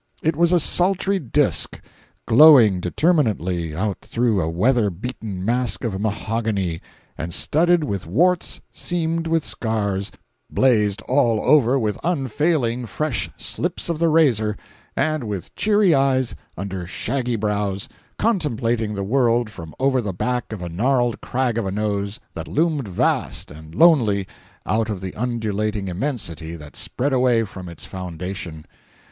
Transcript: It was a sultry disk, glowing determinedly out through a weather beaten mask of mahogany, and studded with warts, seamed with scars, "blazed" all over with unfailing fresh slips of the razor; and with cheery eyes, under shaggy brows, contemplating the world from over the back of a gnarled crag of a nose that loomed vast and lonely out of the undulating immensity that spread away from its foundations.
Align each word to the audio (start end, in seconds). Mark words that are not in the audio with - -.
It 0.23 0.35
was 0.35 0.51
a 0.51 0.59
sultry 0.59 1.19
disk, 1.19 1.79
glowing 2.25 2.79
determinedly 2.79 3.75
out 3.75 3.99
through 4.01 4.41
a 4.41 4.49
weather 4.49 4.89
beaten 4.89 5.45
mask 5.45 5.83
of 5.83 6.01
mahogany, 6.01 6.81
and 7.19 7.31
studded 7.31 7.83
with 7.83 8.07
warts, 8.07 8.61
seamed 8.71 9.27
with 9.27 9.45
scars, 9.45 10.11
"blazed" 10.49 11.03
all 11.03 11.39
over 11.43 11.77
with 11.77 11.99
unfailing 12.03 12.87
fresh 12.87 13.29
slips 13.37 13.89
of 13.89 13.99
the 13.99 14.07
razor; 14.09 14.57
and 14.95 15.25
with 15.25 15.53
cheery 15.55 15.93
eyes, 15.93 16.33
under 16.57 16.87
shaggy 16.87 17.35
brows, 17.35 17.87
contemplating 18.17 18.95
the 18.95 19.03
world 19.03 19.51
from 19.51 19.75
over 19.79 20.01
the 20.01 20.13
back 20.13 20.51
of 20.51 20.63
a 20.63 20.69
gnarled 20.69 21.21
crag 21.21 21.59
of 21.59 21.67
a 21.67 21.71
nose 21.71 22.19
that 22.33 22.47
loomed 22.47 22.87
vast 22.87 23.51
and 23.51 23.75
lonely 23.75 24.27
out 24.65 24.89
of 24.89 24.99
the 24.99 25.13
undulating 25.13 25.87
immensity 25.87 26.55
that 26.55 26.75
spread 26.75 27.13
away 27.13 27.43
from 27.43 27.69
its 27.69 27.85
foundations. 27.85 28.65